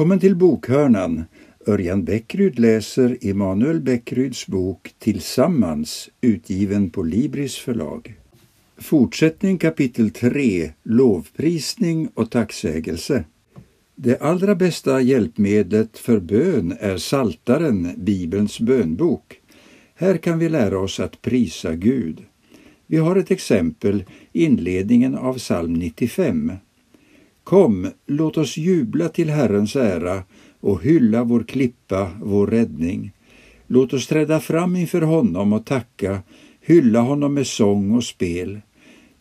Välkommen 0.00 0.20
till 0.20 0.36
Bokhörnan. 0.36 1.24
Örjan 1.66 2.04
Bäckryd 2.04 2.58
läser 2.58 3.18
Emanuel 3.20 3.80
Bäckryds 3.80 4.46
bok 4.46 4.94
Tillsammans, 4.98 6.08
utgiven 6.20 6.90
på 6.90 7.02
Libris 7.02 7.56
förlag. 7.56 8.14
Fortsättning 8.78 9.58
kapitel 9.58 10.10
3, 10.10 10.70
Lovprisning 10.82 12.08
och 12.14 12.30
tacksägelse. 12.30 13.24
Det 13.94 14.22
allra 14.22 14.54
bästa 14.54 15.00
hjälpmedlet 15.00 15.98
för 15.98 16.20
bön 16.20 16.76
är 16.80 16.96
Saltaren, 16.96 17.88
Bibelns 17.96 18.60
bönbok. 18.60 19.40
Här 19.94 20.16
kan 20.16 20.38
vi 20.38 20.48
lära 20.48 20.78
oss 20.78 21.00
att 21.00 21.22
prisa 21.22 21.74
Gud. 21.74 22.22
Vi 22.86 22.96
har 22.96 23.16
ett 23.16 23.30
exempel, 23.30 24.04
inledningen 24.32 25.14
av 25.14 25.38
psalm 25.38 25.72
95. 25.72 26.52
Kom, 27.50 27.90
låt 28.06 28.38
oss 28.38 28.56
jubla 28.56 29.08
till 29.08 29.30
Herrens 29.30 29.76
ära 29.76 30.22
och 30.60 30.82
hylla 30.82 31.24
vår 31.24 31.42
klippa, 31.42 32.10
vår 32.22 32.46
räddning. 32.46 33.12
Låt 33.66 33.92
oss 33.92 34.06
träda 34.06 34.40
fram 34.40 34.76
inför 34.76 35.02
honom 35.02 35.52
och 35.52 35.66
tacka, 35.66 36.22
hylla 36.60 37.00
honom 37.00 37.34
med 37.34 37.46
sång 37.46 37.90
och 37.90 38.04
spel. 38.04 38.60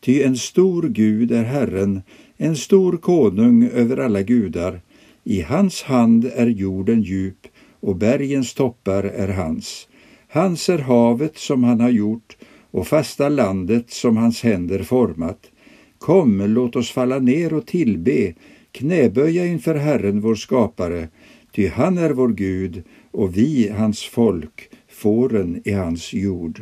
Ty 0.02 0.24
en 0.24 0.38
stor 0.38 0.90
Gud 0.90 1.32
är 1.32 1.44
Herren, 1.44 2.02
en 2.38 2.56
stor 2.56 2.98
konung 2.98 3.70
över 3.70 3.98
alla 3.98 4.22
gudar. 4.22 4.82
I 5.24 5.42
hans 5.42 5.82
hand 5.84 6.32
är 6.36 6.48
jorden 6.48 7.02
djup 7.02 7.48
och 7.80 7.96
bergens 7.96 8.54
toppar 8.54 9.04
är 9.04 9.28
hans. 9.28 9.88
Hans 10.28 10.70
är 10.70 10.80
havet 10.80 11.38
som 11.38 11.64
han 11.64 11.80
har 11.80 11.90
gjort 11.90 12.38
och 12.72 12.88
fasta 12.88 13.30
landet 13.30 13.90
som 13.90 14.18
hans 14.18 14.44
händer 14.44 14.84
format. 14.84 15.52
Kom, 16.00 16.42
låt 16.42 16.76
oss 16.76 16.92
falla 16.92 17.20
ner 17.20 17.54
och 17.54 17.68
tillbe, 17.68 18.34
knäböja 18.72 19.46
inför 19.46 19.76
Herren 19.76 20.22
vår 20.22 20.36
skapare, 20.36 21.08
ty 21.52 21.68
han 21.68 21.98
är 21.98 22.10
vår 22.10 22.30
Gud 22.30 22.84
och 23.12 23.38
vi 23.38 23.70
hans 23.70 24.04
folk, 24.04 24.70
fåren 24.90 25.62
i 25.66 25.72
hans 25.72 26.14
jord. 26.14 26.62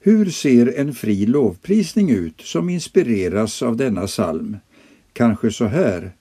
Hur 0.00 0.30
ser 0.30 0.78
en 0.78 0.94
fri 0.94 1.26
lovprisning 1.26 2.10
ut 2.10 2.40
som 2.40 2.70
inspireras 2.70 3.62
av 3.62 3.76
denna 3.76 4.06
psalm? 4.06 4.56
Kanske 5.12 5.50
så 5.50 5.64
här. 5.64 6.12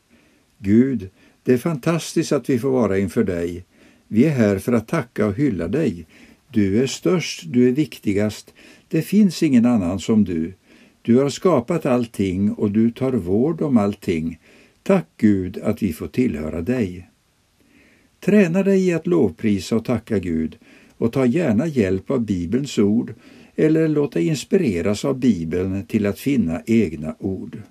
Gud, 0.60 1.10
det 1.44 1.54
är 1.54 1.58
fantastiskt 1.58 2.32
att 2.32 2.50
vi 2.50 2.60
får 2.60 2.70
vara 2.70 2.98
inför 2.98 3.24
dig. 3.24 3.66
Vi 4.08 4.26
är 4.26 4.30
här 4.30 4.58
för 4.60 4.74
att 4.74 4.88
tacka 4.88 5.26
och 5.26 5.36
hylla 5.36 5.68
dig. 5.68 6.06
Du 6.52 6.84
är 6.84 6.88
störst, 6.88 7.44
du 7.46 7.68
är 7.68 7.72
viktigast. 7.72 8.54
Det 8.88 9.02
finns 9.02 9.44
ingen 9.44 9.66
annan 9.66 10.00
som 10.00 10.24
du. 10.24 10.54
Du 11.06 11.18
har 11.18 11.30
skapat 11.30 11.86
allting 11.86 12.52
och 12.52 12.72
du 12.72 12.92
tar 12.92 13.12
vård 13.12 13.62
om 13.62 13.78
allting. 13.78 14.40
Tack 14.84 15.08
Gud 15.18 15.58
att 15.58 15.84
vi 15.84 15.94
får 15.94 16.08
tillhöra 16.08 16.62
dig. 16.62 17.10
Träna 18.20 18.64
dig 18.64 18.88
i 18.88 18.94
att 18.94 19.08
lovprisa 19.08 19.76
och 19.76 19.86
tacka 19.86 20.20
Gud 20.20 20.58
och 20.98 21.12
ta 21.12 21.26
gärna 21.26 21.68
hjälp 21.68 22.12
av 22.12 22.22
Bibelns 22.22 22.80
ord 22.80 23.14
eller 23.56 23.88
låt 23.88 24.12
dig 24.12 24.28
inspireras 24.28 25.06
av 25.06 25.20
Bibeln 25.20 25.86
till 25.86 26.06
att 26.06 26.20
finna 26.20 26.62
egna 26.66 27.16
ord. 27.20 27.62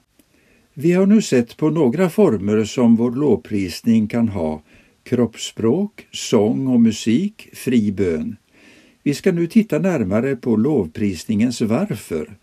Vi 0.74 0.92
har 0.92 1.06
nu 1.06 1.22
sett 1.22 1.56
på 1.56 1.70
några 1.70 2.10
former 2.10 2.64
som 2.64 2.96
vår 2.96 3.10
lovprisning 3.10 4.06
kan 4.08 4.28
ha 4.28 4.62
kroppsspråk, 5.02 6.06
sång 6.10 6.66
och 6.66 6.80
musik, 6.80 7.48
fri 7.52 7.92
bön. 7.92 8.36
Vi 9.02 9.14
ska 9.14 9.32
nu 9.32 9.46
titta 9.46 9.78
närmare 9.78 10.36
på 10.36 10.56
lovprisningens 10.56 11.60
varför. 11.60 12.36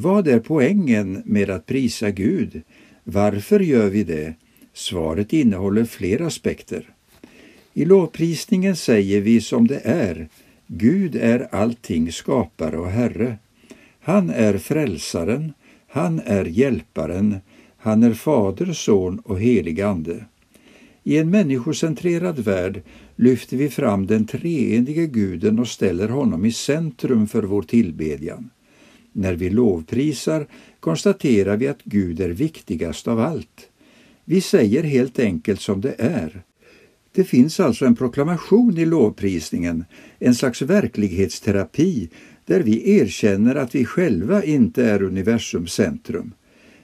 Vad 0.00 0.28
är 0.28 0.40
poängen 0.40 1.22
med 1.24 1.50
att 1.50 1.66
prisa 1.66 2.10
Gud? 2.10 2.62
Varför 3.04 3.60
gör 3.60 3.88
vi 3.88 4.04
det? 4.04 4.34
Svaret 4.72 5.32
innehåller 5.32 5.84
flera 5.84 6.26
aspekter. 6.26 6.88
I 7.74 7.84
lovprisningen 7.84 8.76
säger 8.76 9.20
vi 9.20 9.40
som 9.40 9.66
det 9.66 9.80
är. 9.84 10.28
Gud 10.66 11.16
är 11.16 11.54
allting 11.54 12.12
skapare 12.12 12.78
och 12.78 12.90
Herre. 12.90 13.36
Han 14.00 14.30
är 14.30 14.58
frälsaren, 14.58 15.52
han 15.88 16.20
är 16.24 16.44
hjälparen, 16.44 17.36
han 17.76 18.02
är 18.02 18.14
Fader, 18.14 18.72
Son 18.72 19.18
och 19.18 19.40
helig 19.40 19.80
Ande. 19.80 20.24
I 21.04 21.18
en 21.18 21.30
människocentrerad 21.30 22.38
värld 22.38 22.82
lyfter 23.16 23.56
vi 23.56 23.68
fram 23.68 24.06
den 24.06 24.26
treenige 24.26 25.06
guden 25.06 25.58
och 25.58 25.68
ställer 25.68 26.08
honom 26.08 26.44
i 26.44 26.52
centrum 26.52 27.28
för 27.28 27.42
vår 27.42 27.62
tillbedjan. 27.62 28.50
När 29.12 29.34
vi 29.34 29.50
lovprisar 29.50 30.46
konstaterar 30.80 31.56
vi 31.56 31.68
att 31.68 31.84
Gud 31.84 32.20
är 32.20 32.30
viktigast 32.30 33.08
av 33.08 33.20
allt. 33.20 33.68
Vi 34.24 34.40
säger 34.40 34.82
helt 34.82 35.18
enkelt 35.18 35.60
som 35.60 35.80
det 35.80 35.94
är. 35.98 36.42
Det 37.12 37.24
finns 37.24 37.60
alltså 37.60 37.86
en 37.86 37.96
proklamation 37.96 38.78
i 38.78 38.84
lovprisningen, 38.84 39.84
en 40.18 40.34
slags 40.34 40.62
verklighetsterapi 40.62 42.08
där 42.46 42.60
vi 42.60 42.98
erkänner 42.98 43.54
att 43.54 43.74
vi 43.74 43.84
själva 43.84 44.44
inte 44.44 44.84
är 44.84 45.02
universums 45.02 45.72
centrum. 45.72 46.32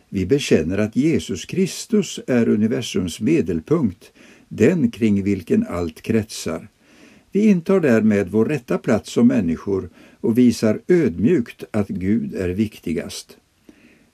Vi 0.09 0.27
bekänner 0.27 0.79
att 0.79 0.97
Jesus 0.97 1.45
Kristus 1.45 2.21
är 2.27 2.49
universums 2.49 3.21
medelpunkt, 3.21 4.13
den 4.49 4.91
kring 4.91 5.23
vilken 5.23 5.67
allt 5.67 6.03
kretsar. 6.03 6.69
Vi 7.33 7.47
intar 7.47 7.81
därmed 7.81 8.29
vår 8.29 8.45
rätta 8.45 8.79
plats 8.79 9.13
som 9.13 9.27
människor 9.27 9.91
och 10.25 10.39
visar 10.39 10.81
ödmjukt 10.89 11.65
att 11.71 11.89
Gud 11.89 12.35
är 12.35 12.49
viktigast. 12.49 13.37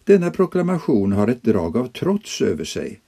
Denna 0.04 0.30
proklamation 0.30 1.12
har 1.12 1.28
ett 1.28 1.42
drag 1.42 1.76
av 1.76 1.86
trots 1.86 2.40
över 2.40 2.64
sig. 2.64 3.00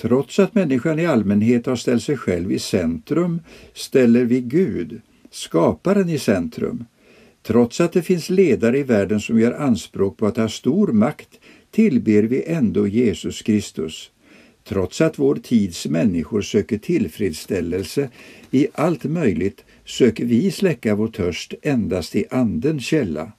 Trots 0.00 0.38
att 0.38 0.54
människan 0.54 0.98
i 0.98 1.06
allmänhet 1.06 1.66
har 1.66 1.76
ställt 1.76 2.02
sig 2.02 2.16
själv 2.16 2.52
i 2.52 2.58
centrum 2.58 3.40
ställer 3.74 4.24
vi 4.24 4.40
Gud, 4.40 5.00
skaparen, 5.30 6.08
i 6.08 6.18
centrum. 6.18 6.84
Trots 7.42 7.80
att 7.80 7.92
det 7.92 8.02
finns 8.02 8.30
ledare 8.30 8.78
i 8.78 8.82
världen 8.82 9.20
som 9.20 9.40
gör 9.40 9.52
anspråk 9.52 10.16
på 10.16 10.26
att 10.26 10.36
ha 10.36 10.48
stor 10.48 10.88
makt 10.88 11.40
tillber 11.70 12.22
vi 12.22 12.44
ändå 12.44 12.86
Jesus 12.86 13.42
Kristus. 13.42 14.10
Trots 14.64 15.00
att 15.00 15.18
vår 15.18 15.36
tids 15.36 15.86
människor 15.86 16.42
söker 16.42 16.78
tillfredsställelse 16.78 18.08
i 18.50 18.68
allt 18.74 19.04
möjligt 19.04 19.64
söker 19.90 20.24
vi 20.24 20.50
släcka 20.50 20.94
vår 20.94 21.08
törst 21.08 21.54
endast 21.62 22.16
i 22.16 22.24
Andens 22.30 22.84
källa. 22.84 23.32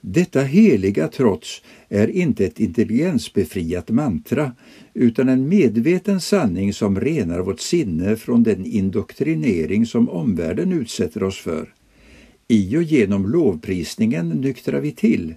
Detta 0.00 0.40
heliga 0.42 1.08
trots 1.08 1.62
är 1.88 2.08
inte 2.08 2.44
ett 2.44 2.60
intelligensbefriat 2.60 3.90
mantra 3.90 4.52
utan 4.94 5.28
en 5.28 5.48
medveten 5.48 6.20
sanning 6.20 6.72
som 6.72 7.00
renar 7.00 7.40
vårt 7.40 7.60
sinne 7.60 8.16
från 8.16 8.42
den 8.42 8.64
indoktrinering 8.64 9.86
som 9.86 10.08
omvärlden 10.08 10.72
utsätter 10.72 11.22
oss 11.22 11.38
för. 11.38 11.74
I 12.48 12.76
och 12.76 12.82
genom 12.82 13.26
lovprisningen 13.26 14.28
nyktrar 14.28 14.80
vi 14.80 14.92
till. 14.92 15.34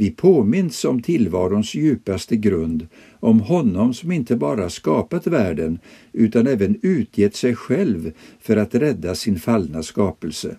Vi 0.00 0.10
påminns 0.10 0.84
om 0.84 1.02
tillvarons 1.02 1.74
djupaste 1.74 2.36
grund, 2.36 2.88
om 3.12 3.40
honom 3.40 3.94
som 3.94 4.12
inte 4.12 4.36
bara 4.36 4.70
skapat 4.70 5.26
världen 5.26 5.78
utan 6.12 6.46
även 6.46 6.78
utgett 6.82 7.36
sig 7.36 7.54
själv 7.54 8.12
för 8.40 8.56
att 8.56 8.74
rädda 8.74 9.14
sin 9.14 9.38
fallna 9.38 9.82
skapelse. 9.82 10.56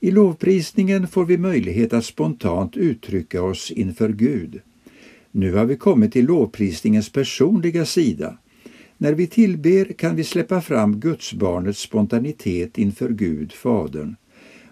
I 0.00 0.10
lovprisningen 0.10 1.08
får 1.08 1.24
vi 1.24 1.38
möjlighet 1.38 1.92
att 1.92 2.04
spontant 2.04 2.76
uttrycka 2.76 3.42
oss 3.42 3.70
inför 3.70 4.08
Gud. 4.08 4.60
Nu 5.30 5.52
har 5.52 5.64
vi 5.64 5.76
kommit 5.76 6.12
till 6.12 6.26
lovprisningens 6.26 7.12
personliga 7.12 7.84
sida. 7.84 8.38
När 8.96 9.12
vi 9.12 9.26
tillber 9.26 9.84
kan 9.84 10.16
vi 10.16 10.24
släppa 10.24 10.60
fram 10.60 11.00
Gudsbarnets 11.00 11.80
spontanitet 11.80 12.78
inför 12.78 13.08
Gud, 13.08 13.52
Fadern. 13.52 14.16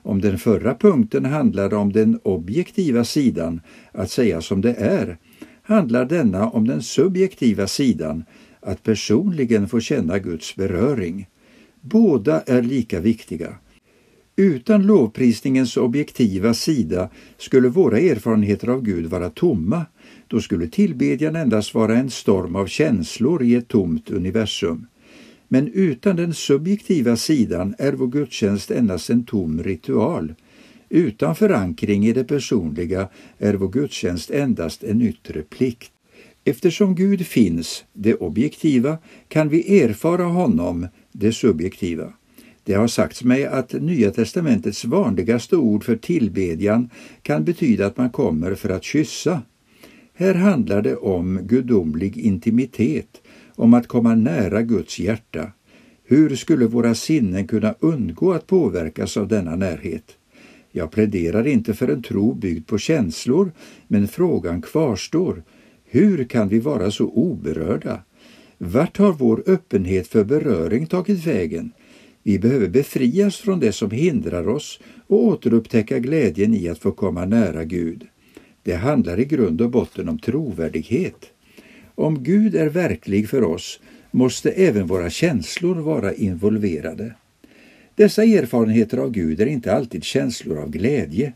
Om 0.06 0.20
den 0.20 0.38
förra 0.38 0.74
punkten 0.74 1.24
handlade 1.24 1.76
om 1.76 1.92
den 1.92 2.20
objektiva 2.22 3.04
sidan, 3.04 3.60
att 3.92 4.10
säga 4.10 4.40
som 4.40 4.60
det 4.60 4.74
är, 4.74 5.18
handlar 5.62 6.04
denna 6.04 6.48
om 6.48 6.66
den 6.66 6.82
subjektiva 6.82 7.66
sidan, 7.66 8.24
att 8.60 8.82
personligen 8.82 9.68
få 9.68 9.80
känna 9.80 10.18
Guds 10.18 10.56
beröring. 10.56 11.26
Båda 11.80 12.40
är 12.40 12.62
lika 12.62 13.00
viktiga. 13.00 13.54
Utan 14.36 14.86
lovprisningens 14.86 15.76
objektiva 15.76 16.54
sida 16.54 17.10
skulle 17.38 17.68
våra 17.68 17.98
erfarenheter 17.98 18.68
av 18.68 18.82
Gud 18.82 19.06
vara 19.06 19.30
tomma. 19.30 19.86
Då 20.28 20.40
skulle 20.40 20.68
tillbedjan 20.68 21.36
endast 21.36 21.74
vara 21.74 21.96
en 21.96 22.10
storm 22.10 22.56
av 22.56 22.66
känslor 22.66 23.42
i 23.42 23.54
ett 23.54 23.68
tomt 23.68 24.10
universum. 24.10 24.86
Men 25.48 25.68
utan 25.68 26.16
den 26.16 26.34
subjektiva 26.34 27.16
sidan 27.16 27.74
är 27.78 27.92
vår 27.92 28.06
gudstjänst 28.06 28.70
endast 28.70 29.10
en 29.10 29.24
tom 29.24 29.62
ritual. 29.62 30.34
Utan 30.88 31.36
förankring 31.36 32.06
i 32.06 32.12
det 32.12 32.24
personliga 32.24 33.08
är 33.38 33.54
vår 33.54 33.68
gudstjänst 33.68 34.30
endast 34.30 34.84
en 34.84 35.02
yttre 35.02 35.42
plikt. 35.42 35.90
Eftersom 36.44 36.94
Gud 36.94 37.26
finns, 37.26 37.84
det 37.92 38.14
objektiva, 38.14 38.98
kan 39.28 39.48
vi 39.48 39.80
erfara 39.80 40.24
honom, 40.24 40.88
det 41.12 41.32
subjektiva. 41.32 42.12
Det 42.64 42.74
har 42.74 42.86
sagts 42.88 43.24
mig 43.24 43.46
att 43.46 43.72
Nya 43.72 44.10
testamentets 44.10 44.84
vanligaste 44.84 45.56
ord 45.56 45.84
för 45.84 45.96
tillbedjan 45.96 46.90
kan 47.22 47.44
betyda 47.44 47.86
att 47.86 47.96
man 47.96 48.10
kommer 48.10 48.54
för 48.54 48.68
att 48.68 48.84
kyssa. 48.84 49.42
Här 50.14 50.34
handlar 50.34 50.82
det 50.82 50.96
om 50.96 51.40
gudomlig 51.42 52.16
intimitet 52.16 53.22
om 53.56 53.74
att 53.74 53.86
komma 53.86 54.14
nära 54.14 54.62
Guds 54.62 54.98
hjärta. 54.98 55.52
Hur 56.04 56.36
skulle 56.36 56.66
våra 56.66 56.94
sinnen 56.94 57.46
kunna 57.46 57.74
undgå 57.80 58.32
att 58.32 58.46
påverkas 58.46 59.16
av 59.16 59.28
denna 59.28 59.56
närhet? 59.56 60.16
Jag 60.72 60.90
pläderar 60.90 61.46
inte 61.46 61.74
för 61.74 61.88
en 61.88 62.02
tro 62.02 62.34
byggd 62.34 62.66
på 62.66 62.78
känslor, 62.78 63.52
men 63.88 64.08
frågan 64.08 64.62
kvarstår. 64.62 65.42
Hur 65.84 66.24
kan 66.24 66.48
vi 66.48 66.58
vara 66.58 66.90
så 66.90 67.04
oberörda? 67.04 68.00
Vart 68.58 68.98
har 68.98 69.12
vår 69.12 69.42
öppenhet 69.46 70.08
för 70.08 70.24
beröring 70.24 70.86
tagit 70.86 71.26
vägen? 71.26 71.72
Vi 72.22 72.38
behöver 72.38 72.68
befrias 72.68 73.36
från 73.36 73.60
det 73.60 73.72
som 73.72 73.90
hindrar 73.90 74.48
oss 74.48 74.80
och 75.06 75.24
återupptäcka 75.24 75.98
glädjen 75.98 76.54
i 76.54 76.68
att 76.68 76.78
få 76.78 76.92
komma 76.92 77.24
nära 77.24 77.64
Gud. 77.64 78.06
Det 78.62 78.74
handlar 78.74 79.20
i 79.20 79.24
grund 79.24 79.60
och 79.60 79.70
botten 79.70 80.08
om 80.08 80.18
trovärdighet. 80.18 81.32
Om 81.98 82.22
Gud 82.22 82.54
är 82.54 82.68
verklig 82.68 83.28
för 83.28 83.44
oss 83.44 83.80
måste 84.10 84.50
även 84.50 84.86
våra 84.86 85.10
känslor 85.10 85.74
vara 85.74 86.14
involverade. 86.14 87.14
Dessa 87.94 88.24
erfarenheter 88.24 88.98
av 88.98 89.10
Gud 89.10 89.40
är 89.40 89.46
inte 89.46 89.72
alltid 89.74 90.04
känslor 90.04 90.58
av 90.58 90.70
glädje. 90.70 91.32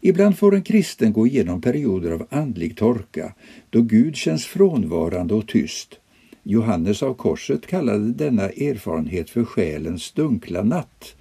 Ibland 0.00 0.38
får 0.38 0.54
en 0.54 0.62
kristen 0.62 1.12
gå 1.12 1.26
igenom 1.26 1.60
perioder 1.60 2.10
av 2.10 2.26
andlig 2.30 2.76
torka, 2.76 3.34
då 3.70 3.82
Gud 3.82 4.16
känns 4.16 4.46
frånvarande 4.46 5.34
och 5.34 5.48
tyst. 5.48 5.98
Johannes 6.42 7.02
av 7.02 7.14
Korset 7.14 7.66
kallade 7.66 8.12
denna 8.12 8.42
erfarenhet 8.42 9.30
för 9.30 9.44
själens 9.44 10.12
dunkla 10.12 10.62
natt. 10.62 11.14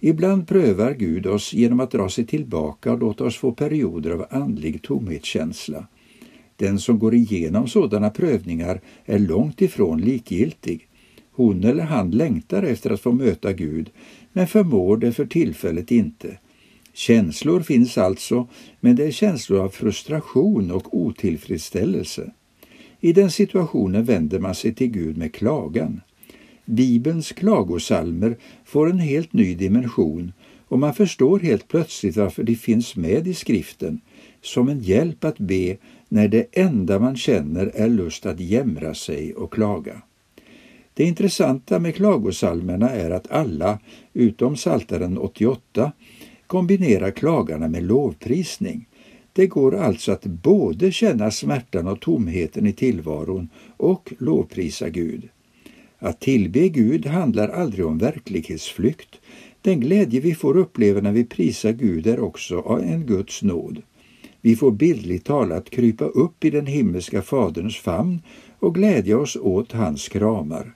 Ibland 0.00 0.48
prövar 0.48 0.94
Gud 0.94 1.26
oss 1.26 1.52
genom 1.52 1.80
att 1.80 1.90
dra 1.90 2.08
sig 2.08 2.26
tillbaka 2.26 2.92
och 2.92 2.98
låta 2.98 3.24
oss 3.24 3.36
få 3.36 3.52
perioder 3.52 4.10
av 4.10 4.26
andlig 4.30 4.82
tomhetskänsla. 4.82 5.86
Den 6.58 6.78
som 6.78 6.98
går 6.98 7.14
igenom 7.14 7.68
sådana 7.68 8.10
prövningar 8.10 8.80
är 9.04 9.18
långt 9.18 9.62
ifrån 9.62 10.00
likgiltig. 10.00 10.88
Hon 11.32 11.64
eller 11.64 11.84
han 11.84 12.10
längtar 12.10 12.62
efter 12.62 12.90
att 12.90 13.00
få 13.00 13.12
möta 13.12 13.52
Gud, 13.52 13.90
men 14.32 14.46
förmår 14.46 14.96
det 14.96 15.12
för 15.12 15.26
tillfället 15.26 15.90
inte. 15.90 16.38
Känslor 16.92 17.60
finns 17.60 17.98
alltså, 17.98 18.48
men 18.80 18.96
det 18.96 19.04
är 19.04 19.10
känslor 19.10 19.60
av 19.60 19.68
frustration 19.68 20.70
och 20.70 20.96
otillfredsställelse. 20.96 22.32
I 23.00 23.12
den 23.12 23.30
situationen 23.30 24.04
vänder 24.04 24.38
man 24.38 24.54
sig 24.54 24.74
till 24.74 24.90
Gud 24.90 25.16
med 25.16 25.34
klagan. 25.34 26.00
Bibelns 26.64 27.32
klagosalmer 27.32 28.36
får 28.64 28.90
en 28.90 28.98
helt 28.98 29.32
ny 29.32 29.54
dimension 29.54 30.32
och 30.68 30.78
man 30.78 30.94
förstår 30.94 31.38
helt 31.38 31.68
plötsligt 31.68 32.16
varför 32.16 32.42
de 32.42 32.56
finns 32.56 32.96
med 32.96 33.28
i 33.28 33.34
skriften 33.34 34.00
som 34.42 34.68
en 34.68 34.80
hjälp 34.80 35.24
att 35.24 35.38
be 35.38 35.76
när 36.08 36.28
det 36.28 36.46
enda 36.52 36.98
man 36.98 37.16
känner 37.16 37.66
är 37.74 37.88
lust 37.88 38.26
att 38.26 38.40
jämra 38.40 38.94
sig 38.94 39.34
och 39.34 39.52
klaga. 39.52 40.02
Det 40.94 41.04
intressanta 41.04 41.78
med 41.78 41.94
klagosalmerna 41.94 42.90
är 42.90 43.10
att 43.10 43.30
alla, 43.30 43.78
utom 44.12 44.56
Saltaren 44.56 45.18
88, 45.18 45.92
kombinerar 46.46 47.10
klagarna 47.10 47.68
med 47.68 47.82
lovprisning. 47.82 48.86
Det 49.32 49.46
går 49.46 49.76
alltså 49.76 50.12
att 50.12 50.24
både 50.24 50.92
känna 50.92 51.30
smärtan 51.30 51.86
och 51.86 52.00
tomheten 52.00 52.66
i 52.66 52.72
tillvaron 52.72 53.48
och 53.76 54.12
lovprisa 54.18 54.88
Gud. 54.88 55.28
Att 55.98 56.20
tillbe 56.20 56.68
Gud 56.68 57.06
handlar 57.06 57.48
aldrig 57.48 57.86
om 57.86 57.98
verklighetsflykt. 57.98 59.20
Den 59.62 59.80
glädje 59.80 60.20
vi 60.20 60.34
får 60.34 60.56
uppleva 60.56 61.00
när 61.00 61.12
vi 61.12 61.24
prisar 61.24 61.72
Gud 61.72 62.06
är 62.06 62.20
också 62.20 62.80
en 62.82 63.06
Guds 63.06 63.42
nåd. 63.42 63.82
Vi 64.40 64.56
får 64.56 64.70
bildligt 64.70 65.26
talat 65.26 65.70
krypa 65.70 66.04
upp 66.04 66.44
i 66.44 66.50
den 66.50 66.66
himmelska 66.66 67.22
Faderns 67.22 67.76
famn 67.76 68.22
och 68.58 68.74
glädja 68.74 69.18
oss 69.18 69.36
åt 69.36 69.72
hans 69.72 70.08
kramar. 70.08 70.74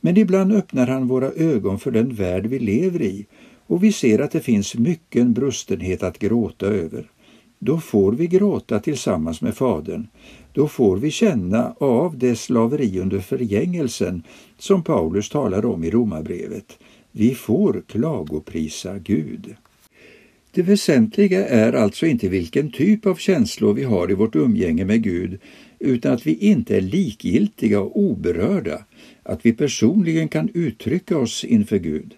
Men 0.00 0.16
ibland 0.16 0.52
öppnar 0.52 0.86
han 0.86 1.08
våra 1.08 1.32
ögon 1.32 1.78
för 1.78 1.90
den 1.90 2.14
värld 2.14 2.46
vi 2.46 2.58
lever 2.58 3.02
i 3.02 3.26
och 3.66 3.84
vi 3.84 3.92
ser 3.92 4.18
att 4.18 4.30
det 4.30 4.40
finns 4.40 4.74
mycken 4.74 5.32
brustenhet 5.32 6.02
att 6.02 6.18
gråta 6.18 6.66
över. 6.66 7.10
Då 7.58 7.80
får 7.80 8.12
vi 8.12 8.26
gråta 8.26 8.80
tillsammans 8.80 9.40
med 9.40 9.54
Fadern. 9.54 10.06
Då 10.52 10.68
får 10.68 10.96
vi 10.96 11.10
känna 11.10 11.74
av 11.80 12.18
det 12.18 12.36
slaveri 12.36 13.00
under 13.00 13.20
förgängelsen 13.20 14.22
som 14.58 14.82
Paulus 14.82 15.28
talar 15.28 15.66
om 15.66 15.84
i 15.84 15.90
Romarbrevet. 15.90 16.78
Vi 17.12 17.34
får 17.34 17.82
klagoprisa 17.86 18.98
Gud. 18.98 19.54
Det 20.58 20.62
väsentliga 20.62 21.48
är 21.48 21.72
alltså 21.72 22.06
inte 22.06 22.28
vilken 22.28 22.70
typ 22.70 23.06
av 23.06 23.14
känslor 23.14 23.74
vi 23.74 23.84
har 23.84 24.10
i 24.10 24.14
vårt 24.14 24.36
umgänge 24.36 24.84
med 24.84 25.02
Gud, 25.02 25.40
utan 25.78 26.12
att 26.12 26.26
vi 26.26 26.34
inte 26.34 26.76
är 26.76 26.80
likgiltiga 26.80 27.80
och 27.80 27.98
oberörda, 28.00 28.84
att 29.22 29.46
vi 29.46 29.52
personligen 29.52 30.28
kan 30.28 30.50
uttrycka 30.54 31.18
oss 31.18 31.44
inför 31.44 31.78
Gud. 31.78 32.14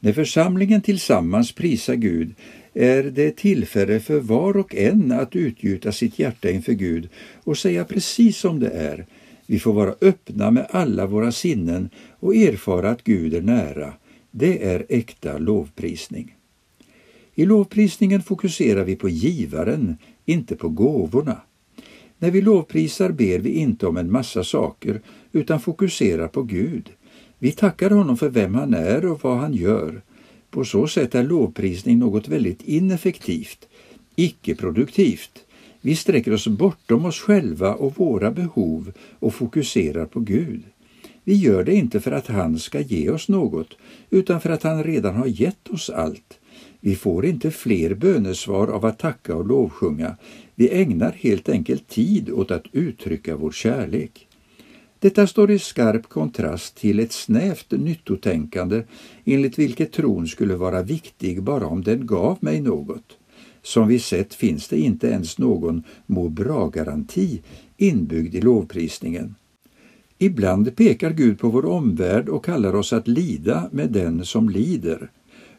När 0.00 0.12
församlingen 0.12 0.80
tillsammans 0.80 1.52
prisar 1.52 1.94
Gud 1.94 2.34
är 2.74 3.02
det 3.02 3.36
tillfälle 3.36 4.00
för 4.00 4.20
var 4.20 4.56
och 4.56 4.74
en 4.74 5.12
att 5.12 5.36
utgjuta 5.36 5.92
sitt 5.92 6.18
hjärta 6.18 6.50
inför 6.50 6.72
Gud 6.72 7.08
och 7.44 7.58
säga 7.58 7.84
precis 7.84 8.36
som 8.36 8.60
det 8.60 8.70
är. 8.70 9.06
Vi 9.46 9.58
får 9.58 9.72
vara 9.72 9.94
öppna 10.00 10.50
med 10.50 10.66
alla 10.70 11.06
våra 11.06 11.32
sinnen 11.32 11.90
och 12.20 12.36
erfara 12.36 12.90
att 12.90 13.04
Gud 13.04 13.34
är 13.34 13.42
nära. 13.42 13.92
Det 14.30 14.64
är 14.64 14.86
äkta 14.88 15.38
lovprisning. 15.38 16.36
I 17.38 17.46
lovprisningen 17.46 18.22
fokuserar 18.22 18.84
vi 18.84 18.96
på 18.96 19.08
givaren, 19.08 19.96
inte 20.24 20.56
på 20.56 20.68
gåvorna. 20.68 21.40
När 22.18 22.30
vi 22.30 22.40
lovprisar 22.40 23.10
ber 23.10 23.38
vi 23.38 23.50
inte 23.50 23.86
om 23.86 23.96
en 23.96 24.12
massa 24.12 24.44
saker 24.44 25.00
utan 25.32 25.60
fokuserar 25.60 26.28
på 26.28 26.42
Gud. 26.42 26.90
Vi 27.38 27.52
tackar 27.52 27.90
honom 27.90 28.16
för 28.16 28.28
vem 28.28 28.54
han 28.54 28.74
är 28.74 29.06
och 29.06 29.24
vad 29.24 29.38
han 29.38 29.54
gör. 29.54 30.02
På 30.50 30.64
så 30.64 30.86
sätt 30.86 31.14
är 31.14 31.24
lovprisning 31.24 31.98
något 31.98 32.28
väldigt 32.28 32.62
ineffektivt, 32.62 33.68
icke-produktivt. 34.14 35.44
Vi 35.80 35.96
sträcker 35.96 36.32
oss 36.32 36.46
bortom 36.46 37.04
oss 37.04 37.20
själva 37.20 37.74
och 37.74 37.98
våra 37.98 38.30
behov 38.30 38.92
och 39.18 39.34
fokuserar 39.34 40.06
på 40.06 40.20
Gud. 40.20 40.62
Vi 41.24 41.34
gör 41.34 41.64
det 41.64 41.74
inte 41.74 42.00
för 42.00 42.12
att 42.12 42.26
han 42.26 42.58
ska 42.58 42.80
ge 42.80 43.10
oss 43.10 43.28
något, 43.28 43.76
utan 44.10 44.40
för 44.40 44.50
att 44.50 44.62
han 44.62 44.84
redan 44.84 45.14
har 45.14 45.26
gett 45.26 45.68
oss 45.68 45.90
allt. 45.90 46.38
Vi 46.86 46.96
får 46.96 47.26
inte 47.26 47.50
fler 47.50 47.94
bönesvar 47.94 48.68
av 48.68 48.84
att 48.86 48.98
tacka 48.98 49.36
och 49.36 49.46
lovsjunga. 49.46 50.16
Vi 50.54 50.82
ägnar 50.82 51.12
helt 51.12 51.48
enkelt 51.48 51.88
tid 51.88 52.30
åt 52.30 52.50
att 52.50 52.64
uttrycka 52.72 53.36
vår 53.36 53.50
kärlek. 53.50 54.28
Detta 54.98 55.26
står 55.26 55.50
i 55.50 55.58
skarp 55.58 56.08
kontrast 56.08 56.76
till 56.76 57.00
ett 57.00 57.12
snävt 57.12 57.70
nyttotänkande 57.70 58.82
enligt 59.24 59.58
vilket 59.58 59.92
tron 59.92 60.26
skulle 60.26 60.56
vara 60.56 60.82
viktig 60.82 61.42
bara 61.42 61.66
om 61.66 61.82
den 61.82 62.06
gav 62.06 62.38
mig 62.40 62.60
något. 62.60 63.18
Som 63.62 63.88
vi 63.88 63.98
sett 63.98 64.34
finns 64.34 64.68
det 64.68 64.78
inte 64.78 65.06
ens 65.06 65.38
någon 65.38 65.82
må 66.06 66.28
bra-garanti 66.28 67.42
inbyggd 67.76 68.34
i 68.34 68.40
lovprisningen. 68.40 69.34
Ibland 70.18 70.76
pekar 70.76 71.10
Gud 71.10 71.38
på 71.38 71.48
vår 71.48 71.66
omvärld 71.66 72.28
och 72.28 72.44
kallar 72.44 72.74
oss 72.74 72.92
att 72.92 73.08
lida 73.08 73.68
med 73.72 73.90
den 73.90 74.24
som 74.24 74.48
lider. 74.48 75.10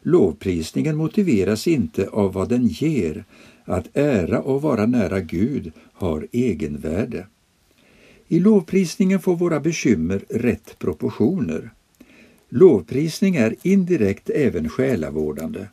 Lovprisningen 0.08 0.96
motiveras 0.96 1.66
inte 1.66 2.08
av 2.08 2.32
vad 2.32 2.48
den 2.48 2.66
ger. 2.66 3.24
Att 3.64 3.96
ära 3.96 4.40
och 4.40 4.62
vara 4.62 4.86
nära 4.86 5.20
Gud 5.20 5.72
har 5.92 6.26
egenvärde. 6.32 7.26
I 8.28 8.38
lovprisningen 8.38 9.20
får 9.20 9.36
våra 9.36 9.60
bekymmer 9.60 10.24
rätt 10.28 10.78
proportioner. 10.78 11.70
Lovprisning 12.48 13.36
är 13.36 13.54
indirekt 13.62 14.30
även 14.30 14.68
själavårdande. 14.68 15.66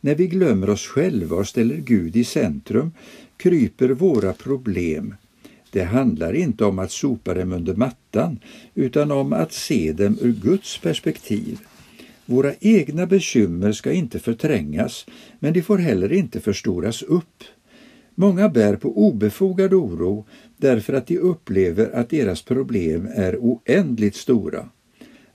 När 0.00 0.14
vi 0.14 0.26
glömmer 0.26 0.70
oss 0.70 0.86
själva 0.86 1.36
och 1.36 1.48
ställer 1.48 1.76
Gud 1.76 2.16
i 2.16 2.24
centrum 2.24 2.92
kryper 3.36 3.88
våra 3.88 4.32
problem. 4.32 5.14
Det 5.70 5.84
handlar 5.84 6.32
inte 6.32 6.64
om 6.64 6.78
att 6.78 6.92
sopa 6.92 7.34
dem 7.34 7.52
under 7.52 7.74
mattan 7.74 8.38
utan 8.74 9.10
om 9.10 9.32
att 9.32 9.52
se 9.52 9.92
dem 9.92 10.18
ur 10.20 10.32
Guds 10.32 10.78
perspektiv. 10.78 11.60
Våra 12.26 12.54
egna 12.60 13.06
bekymmer 13.06 13.72
ska 13.72 13.92
inte 13.92 14.18
förträngas, 14.18 15.06
men 15.38 15.52
de 15.52 15.62
får 15.62 15.78
heller 15.78 16.12
inte 16.12 16.40
förstoras 16.40 17.02
upp. 17.02 17.44
Många 18.14 18.48
bär 18.48 18.76
på 18.76 19.06
obefogad 19.06 19.74
oro 19.74 20.26
därför 20.56 20.92
att 20.92 21.06
de 21.06 21.18
upplever 21.18 21.90
att 21.90 22.10
deras 22.10 22.42
problem 22.42 23.08
är 23.14 23.36
oändligt 23.36 24.16
stora. 24.16 24.68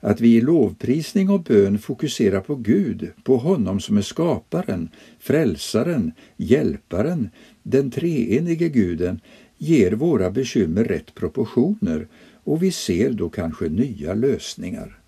Att 0.00 0.20
vi 0.20 0.36
i 0.36 0.40
lovprisning 0.40 1.30
och 1.30 1.42
bön 1.42 1.78
fokuserar 1.78 2.40
på 2.40 2.54
Gud, 2.54 3.10
på 3.24 3.36
honom 3.36 3.80
som 3.80 3.96
är 3.96 4.02
skaparen, 4.02 4.88
frälsaren, 5.18 6.12
hjälparen, 6.36 7.28
den 7.62 7.90
treenige 7.90 8.68
guden, 8.68 9.20
ger 9.58 9.92
våra 9.92 10.30
bekymmer 10.30 10.84
rätt 10.84 11.14
proportioner 11.14 12.08
och 12.44 12.62
vi 12.62 12.70
ser 12.70 13.10
då 13.10 13.28
kanske 13.28 13.68
nya 13.68 14.14
lösningar. 14.14 14.98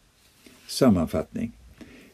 Sammanfattning 0.67 1.53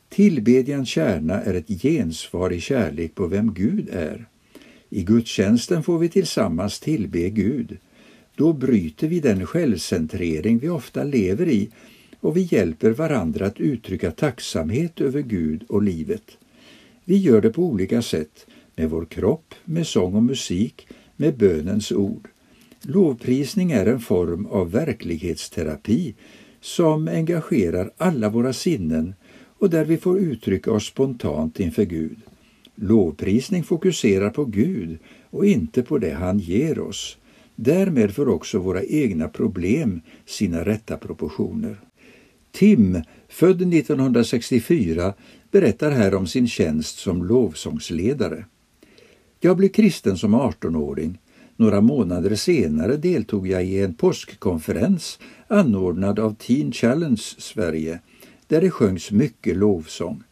Tillbedjans 0.08 0.88
kärna 0.88 1.42
är 1.42 1.54
ett 1.54 1.82
gensvar 1.82 2.52
i 2.52 2.60
kärlek 2.60 3.14
på 3.14 3.26
vem 3.26 3.54
Gud 3.54 3.88
är. 3.92 4.26
I 4.90 5.02
gudstjänsten 5.02 5.82
får 5.82 5.98
vi 5.98 6.08
tillsammans 6.08 6.80
tillbe 6.80 7.30
Gud. 7.30 7.76
Då 8.36 8.52
bryter 8.52 9.08
vi 9.08 9.20
den 9.20 9.46
självcentrering 9.46 10.58
vi 10.58 10.68
ofta 10.68 11.04
lever 11.04 11.48
i 11.48 11.70
och 12.20 12.36
vi 12.36 12.48
hjälper 12.50 12.90
varandra 12.90 13.46
att 13.46 13.60
uttrycka 13.60 14.10
tacksamhet 14.10 15.00
över 15.00 15.20
Gud 15.20 15.64
och 15.68 15.82
livet. 15.82 16.38
Vi 17.04 17.16
gör 17.16 17.40
det 17.40 17.50
på 17.50 17.62
olika 17.62 18.02
sätt, 18.02 18.46
med 18.76 18.90
vår 18.90 19.04
kropp, 19.04 19.54
med 19.64 19.86
sång 19.86 20.14
och 20.14 20.22
musik, 20.22 20.88
med 21.16 21.36
bönens 21.36 21.92
ord. 21.92 22.28
Lovprisning 22.82 23.72
är 23.72 23.86
en 23.86 24.00
form 24.00 24.46
av 24.46 24.70
verklighetsterapi 24.70 26.14
som 26.60 27.08
engagerar 27.08 27.90
alla 27.96 28.28
våra 28.28 28.52
sinnen 28.52 29.14
och 29.58 29.70
där 29.70 29.84
vi 29.84 29.96
får 29.96 30.18
uttrycka 30.18 30.72
oss 30.72 30.86
spontant 30.86 31.60
inför 31.60 31.84
Gud. 31.84 32.16
Lovprisning 32.74 33.64
fokuserar 33.64 34.30
på 34.30 34.44
Gud 34.44 34.98
och 35.30 35.46
inte 35.46 35.82
på 35.82 35.98
det 35.98 36.12
han 36.12 36.38
ger 36.38 36.78
oss. 36.78 37.18
Därmed 37.54 38.14
får 38.14 38.28
också 38.28 38.58
våra 38.58 38.82
egna 38.84 39.28
problem 39.28 40.00
sina 40.26 40.64
rätta 40.64 40.96
proportioner. 40.96 41.80
Tim, 42.50 43.02
född 43.28 43.74
1964, 43.74 45.14
berättar 45.50 45.90
här 45.90 46.14
om 46.14 46.26
sin 46.26 46.48
tjänst 46.48 46.98
som 46.98 47.24
lovsångsledare. 47.24 48.44
Jag 49.40 49.56
blev 49.56 49.68
kristen 49.68 50.16
som 50.18 50.34
18-åring. 50.34 51.18
Några 51.56 51.80
månader 51.80 52.34
senare 52.34 52.96
deltog 52.96 53.48
jag 53.48 53.64
i 53.64 53.82
en 53.82 53.94
påskkonferens 53.94 55.18
anordnad 55.48 56.18
av 56.18 56.34
Teen 56.34 56.72
Challenge 56.72 57.22
Sverige, 57.38 58.00
där 58.48 58.60
det 58.60 58.70
sjöngs 58.70 59.10
mycket 59.10 59.56
lovsång. 59.56 60.22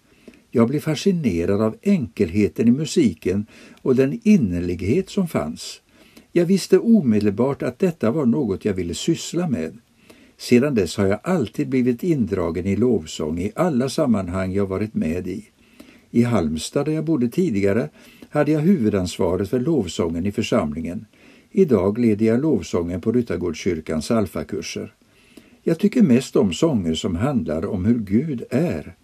Jag 0.51 0.69
blev 0.69 0.81
fascinerad 0.81 1.63
av 1.63 1.77
enkelheten 1.83 2.69
i 2.69 2.71
musiken 2.71 3.47
och 3.83 3.97
den 3.97 4.21
innerlighet 4.23 5.11
som 5.11 5.29
fanns. 5.29 5.81
Jag 6.33 6.45
visste 6.45 6.79
omedelbart 6.79 7.63
att 7.63 7.79
detta 7.79 8.11
var 8.11 8.27
något 8.27 8.65
jag 8.65 8.75
ville 8.75 8.95
syssla 8.95 9.49
med. 9.49 9.79
Sedan 10.37 10.75
dess 10.75 10.97
har 10.97 11.07
jag 11.07 11.21
alltid 11.23 11.69
blivit 11.69 12.03
indragen 12.03 12.67
i 12.67 12.77
lovsång 12.77 13.39
i 13.39 13.53
alla 13.55 13.89
sammanhang 13.89 14.53
jag 14.53 14.67
varit 14.67 14.95
med 14.95 15.29
i. 15.29 15.49
I 16.11 16.23
Halmstad, 16.23 16.87
där 16.87 16.93
jag 16.93 17.05
bodde 17.05 17.29
tidigare, 17.29 17.89
hade 18.31 18.53
jag 18.53 18.61
huvudansvaret 18.61 19.51
för 19.51 19.61
lovsången 19.61 20.27
i 20.27 20.33
församlingen. 20.33 21.07
Idag 21.51 21.99
leder 21.99 22.27
jag 22.27 22.41
lovsången 22.41 23.01
på 23.01 23.13
Ryttargårdskyrkans 23.13 24.11
alfakurser. 24.11 24.95
Jag 25.67 25.79
tycker 25.79 26.03
mest 26.03 26.37
om 26.37 26.53
sånger 26.53 26.95
som 26.95 27.17
handlar 27.17 27.67
om 27.67 27.85
hur 27.85 27.99
Gud 27.99 28.45
är. 28.51 28.95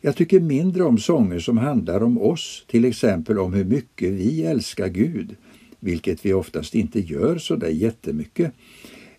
Jag 0.00 0.16
tycker 0.16 0.40
mindre 0.40 0.82
om 0.84 0.98
sånger 0.98 1.38
som 1.38 1.58
handlar 1.58 2.02
om 2.02 2.18
oss, 2.18 2.64
till 2.68 2.84
exempel 2.84 3.38
om 3.38 3.54
hur 3.54 3.64
mycket 3.64 4.12
vi 4.12 4.42
älskar 4.42 4.88
Gud, 4.88 5.36
vilket 5.80 6.26
vi 6.26 6.32
oftast 6.32 6.74
inte 6.74 7.00
gör 7.00 7.38
så 7.38 7.56
där 7.56 7.68
jättemycket, 7.68 8.52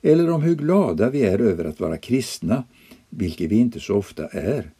eller 0.01 0.31
om 0.31 0.41
hur 0.41 0.55
glada 0.55 1.09
vi 1.09 1.21
är 1.21 1.39
över 1.39 1.65
att 1.65 1.79
vara 1.79 1.97
kristna, 1.97 2.63
vilket 3.09 3.51
vi 3.51 3.55
inte 3.55 3.79
så 3.79 3.95
ofta 3.95 4.27
är. 4.27 4.71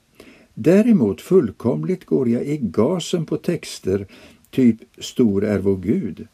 Däremot 0.53 1.21
fullkomligt 1.21 2.05
går 2.05 2.29
jag 2.29 2.45
i 2.45 2.57
gasen 2.57 3.25
på 3.25 3.37
texter 3.37 4.07
typ 4.49 4.77
Stor 4.97 5.43
är 5.43 5.59
vår 5.59 5.77
Gud. 5.77 6.27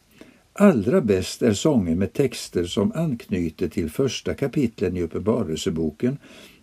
Allra 0.60 1.00
bäst 1.00 1.42
är 1.42 1.52
sånger 1.52 1.94
med 1.94 2.12
texter 2.12 2.64
som 2.64 2.92
anknyter 2.94 3.68
till 3.68 3.90
första 3.90 4.34
kapitlen 4.34 4.96
i 4.96 5.02
Uppenbarelseboken 5.02 6.18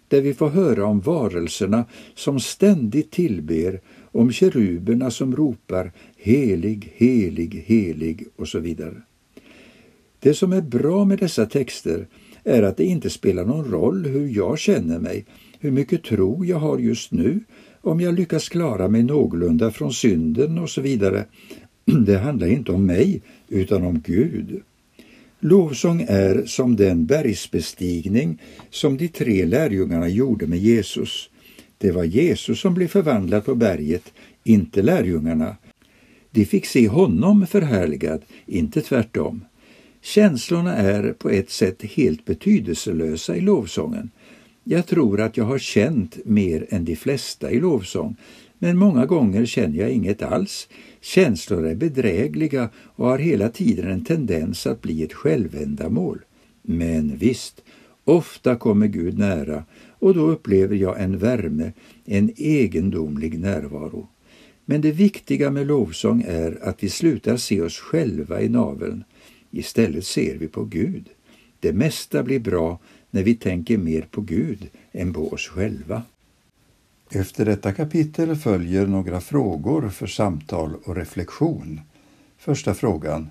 där 0.08 0.22
vi 0.22 0.34
får 0.34 0.50
höra 0.50 0.86
om 0.86 1.00
varelserna 1.00 1.86
som 2.16 2.40
ständigt 2.40 3.12
tillber, 3.12 3.82
om 4.12 4.32
keruberna 4.32 5.12
som 5.12 5.36
ropar 5.36 5.92
helig, 6.18 6.94
helig, 6.96 7.64
helig 7.66 8.28
och 8.36 8.48
så 8.48 8.60
vidare. 8.60 9.02
Det 10.20 10.34
som 10.34 10.54
är 10.54 10.62
bra 10.62 11.06
med 11.06 11.20
dessa 11.20 11.46
texter 11.46 12.08
är 12.44 12.64
att 12.64 12.78
det 12.78 12.86
inte 12.86 13.10
spelar 13.10 13.46
någon 13.46 13.72
roll 13.72 14.06
hur 14.06 14.28
jag 14.28 14.60
känner 14.60 15.00
mig, 15.00 15.26
hur 15.60 15.72
mycket 15.72 16.04
tro 16.04 16.46
jag 16.46 16.60
har 16.60 16.78
just 16.78 17.12
nu, 17.12 17.40
om 17.82 18.02
jag 18.02 18.14
lyckas 18.14 18.50
klara 18.50 18.88
mig 18.88 19.04
någorlunda 19.04 19.72
från 19.72 19.94
synden 19.94 20.58
och 20.58 20.70
så 20.70 20.82
vidare. 20.82 21.26
Det 22.06 22.18
handlar 22.18 22.48
inte 22.48 22.72
om 22.72 22.86
mig, 22.86 23.22
utan 23.50 23.84
om 23.84 24.02
Gud. 24.06 24.62
Lovsång 25.40 26.06
är 26.08 26.46
som 26.46 26.76
den 26.76 27.06
bergsbestigning 27.06 28.42
som 28.70 28.98
de 28.98 29.08
tre 29.08 29.46
lärjungarna 29.46 30.10
gjorde 30.10 30.48
med 30.48 30.60
Jesus. 30.60 31.30
Det 31.78 31.92
var 31.92 32.04
Jesus 32.04 32.60
som 32.60 32.74
blev 32.74 32.88
förvandlad 32.88 33.46
på 33.46 33.56
berget, 33.56 34.14
inte 34.44 34.82
lärjungarna. 34.82 35.56
De 36.32 36.46
fick 36.46 36.66
se 36.66 36.88
honom 36.88 37.48
förhärligad, 37.48 38.22
inte 38.46 38.82
tvärtom. 38.82 39.46
Känslorna 40.02 40.76
är 40.76 41.14
på 41.14 41.30
ett 41.30 41.50
sätt 41.50 41.84
helt 41.84 42.26
betydelselösa 42.26 43.36
i 43.36 43.42
lovsången. 43.42 44.10
Jag 44.64 44.88
tror 44.88 45.22
att 45.22 45.38
jag 45.38 45.46
har 45.46 45.58
känt 45.60 46.26
mer 46.26 46.66
än 46.70 46.86
de 46.86 46.96
flesta 46.96 47.52
i 47.52 47.60
lovsång, 47.60 48.16
men 48.60 48.78
många 48.78 49.06
gånger 49.06 49.46
känner 49.46 49.80
jag 49.80 49.90
inget 49.90 50.22
alls. 50.22 50.68
Känslor 51.06 51.68
är 51.68 51.76
bedrägliga 51.76 52.70
och 52.76 53.06
har 53.06 53.18
hela 53.18 53.50
tiden 53.50 53.92
en 53.92 54.04
tendens 54.04 54.68
att 54.68 54.82
bli 54.82 55.04
ett 55.04 55.14
självändamål. 55.14 56.22
Men 56.62 57.18
visst, 57.18 57.64
ofta 58.04 58.56
kommer 58.56 58.88
Gud 58.88 59.18
nära 59.18 59.64
och 59.90 60.14
då 60.14 60.22
upplever 60.22 60.76
jag 60.76 61.02
en 61.02 61.18
värme, 61.18 61.74
en 62.06 62.32
egendomlig 62.36 63.40
närvaro. 63.40 64.08
Men 64.66 64.82
det 64.82 64.92
viktiga 64.92 65.52
med 65.52 65.68
lovsång 65.68 66.24
är 66.28 66.60
att 66.64 66.84
vi 66.84 66.90
slutar 66.90 67.38
se 67.38 67.62
oss 67.62 67.78
själva 67.78 68.42
i 68.42 68.50
naveln. 68.50 69.04
Istället 69.52 70.06
ser 70.06 70.38
vi 70.38 70.48
på 70.48 70.66
Gud. 70.66 71.10
Det 71.60 71.74
mesta 71.74 72.24
blir 72.24 72.40
bra 72.40 72.80
när 73.12 73.24
vi 73.24 73.36
tänker 73.36 73.78
mer 73.78 74.08
på 74.12 74.22
Gud 74.22 74.70
än 74.92 75.14
på 75.14 75.34
oss 75.34 75.48
själva. 75.48 76.04
Efter 77.10 77.46
detta 77.46 77.74
kapitel 77.74 78.36
följer 78.36 78.88
några 78.88 79.22
frågor 79.22 79.90
för 79.90 80.08
samtal 80.08 80.76
och 80.76 80.96
reflektion. 80.96 81.82
Första 82.38 82.74
frågan. 82.74 83.30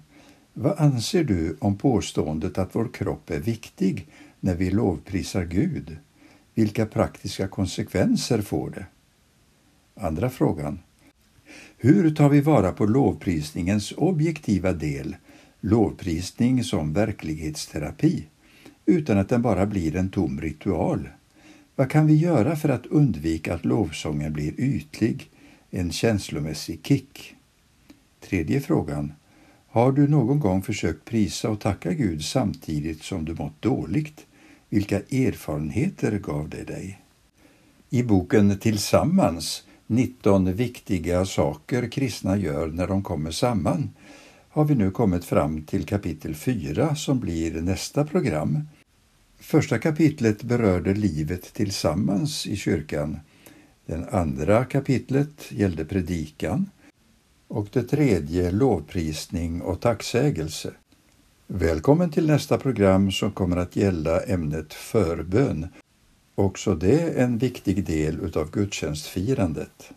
Vad 0.52 0.80
anser 0.80 1.24
du 1.24 1.56
om 1.60 1.78
påståendet 1.78 2.58
att 2.58 2.74
vår 2.74 2.88
kropp 2.92 3.30
är 3.30 3.40
viktig 3.40 4.06
när 4.40 4.54
vi 4.54 4.70
lovprisar 4.70 5.44
Gud? 5.44 5.96
Vilka 6.54 6.86
praktiska 6.86 7.48
konsekvenser 7.48 8.42
får 8.42 8.70
det? 8.70 8.86
Andra 10.00 10.30
frågan. 10.30 10.78
Hur 11.76 12.14
tar 12.14 12.28
vi 12.28 12.40
vara 12.40 12.72
på 12.72 12.86
lovprisningens 12.86 13.92
objektiva 13.96 14.72
del, 14.72 15.16
lovprisning 15.60 16.64
som 16.64 16.92
verklighetsterapi, 16.92 18.26
utan 18.86 19.18
att 19.18 19.28
den 19.28 19.42
bara 19.42 19.66
blir 19.66 19.96
en 19.96 20.10
tom 20.10 20.40
ritual? 20.40 21.08
Vad 21.76 21.90
kan 21.90 22.06
vi 22.06 22.14
göra 22.16 22.56
för 22.56 22.68
att 22.68 22.86
undvika 22.86 23.54
att 23.54 23.64
lovsången 23.64 24.32
blir 24.32 24.60
ytlig, 24.60 25.30
en 25.70 25.92
känslomässig 25.92 26.80
kick? 26.86 27.34
Tredje 28.20 28.60
frågan. 28.60 29.12
Har 29.68 29.92
du 29.92 30.08
någon 30.08 30.40
gång 30.40 30.62
försökt 30.62 31.04
prisa 31.04 31.50
och 31.50 31.60
tacka 31.60 31.92
Gud 31.92 32.24
samtidigt 32.24 33.02
som 33.02 33.24
du 33.24 33.34
mått 33.34 33.62
dåligt? 33.62 34.26
Vilka 34.68 34.96
erfarenheter 34.96 36.18
gav 36.18 36.48
det 36.48 36.64
dig? 36.64 37.00
I 37.90 38.02
boken 38.02 38.58
Tillsammans 38.58 39.62
19 39.86 40.52
viktiga 40.52 41.26
saker 41.26 41.90
kristna 41.90 42.36
gör 42.36 42.66
när 42.66 42.86
de 42.86 43.02
kommer 43.02 43.30
samman 43.30 43.90
har 44.48 44.64
vi 44.64 44.74
nu 44.74 44.90
kommit 44.90 45.24
fram 45.24 45.62
till 45.62 45.86
kapitel 45.86 46.34
4 46.34 46.94
som 46.94 47.20
blir 47.20 47.60
nästa 47.60 48.04
program 48.04 48.60
Första 49.38 49.78
kapitlet 49.78 50.42
berörde 50.42 50.94
livet 50.94 51.52
tillsammans 51.52 52.46
i 52.46 52.56
kyrkan. 52.56 53.20
Den 53.86 54.08
andra 54.08 54.64
kapitlet 54.64 55.52
gällde 55.52 55.84
predikan 55.84 56.70
och 57.48 57.68
det 57.72 57.82
tredje 57.82 58.50
lovprisning 58.50 59.62
och 59.62 59.80
tacksägelse. 59.80 60.72
Välkommen 61.46 62.10
till 62.10 62.26
nästa 62.26 62.58
program 62.58 63.12
som 63.12 63.32
kommer 63.32 63.56
att 63.56 63.76
gälla 63.76 64.20
ämnet 64.20 64.74
förbön. 64.74 65.66
Också 66.34 66.74
det 66.74 67.20
en 67.20 67.38
viktig 67.38 67.84
del 67.84 68.20
utav 68.20 68.50
gudstjänstfirandet. 68.50 69.92